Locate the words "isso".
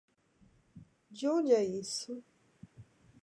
1.63-2.23